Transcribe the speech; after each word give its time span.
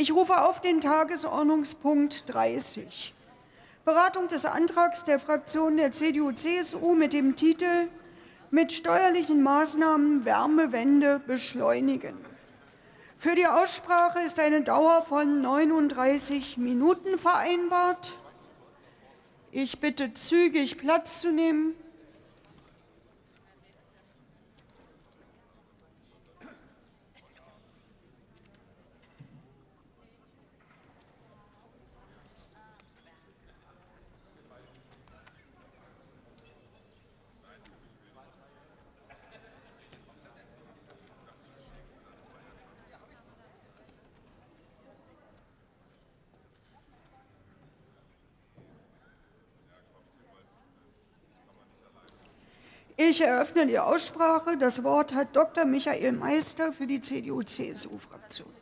Ich 0.00 0.14
rufe 0.14 0.40
auf 0.40 0.62
den 0.62 0.80
Tagesordnungspunkt 0.80 2.32
30. 2.32 3.14
Beratung 3.84 4.28
des 4.28 4.46
Antrags 4.46 5.04
der 5.04 5.20
Fraktion 5.20 5.76
der 5.76 5.92
CDU-CSU 5.92 6.94
mit 6.94 7.12
dem 7.12 7.36
Titel 7.36 7.90
Mit 8.50 8.72
steuerlichen 8.72 9.42
Maßnahmen 9.42 10.24
Wärmewende 10.24 11.20
beschleunigen. 11.26 12.16
Für 13.18 13.34
die 13.34 13.46
Aussprache 13.46 14.20
ist 14.20 14.38
eine 14.38 14.62
Dauer 14.62 15.02
von 15.02 15.42
39 15.42 16.56
Minuten 16.56 17.18
vereinbart. 17.18 18.12
Ich 19.52 19.80
bitte 19.80 20.14
zügig 20.14 20.78
Platz 20.78 21.20
zu 21.20 21.30
nehmen. 21.30 21.74
Ich 53.02 53.22
eröffne 53.22 53.66
die 53.66 53.78
Aussprache. 53.78 54.58
Das 54.58 54.84
Wort 54.84 55.14
hat 55.14 55.34
Dr. 55.34 55.64
Michael 55.64 56.12
Meister 56.12 56.70
für 56.70 56.86
die 56.86 57.00
CDU-CSU-Fraktion. 57.00 58.60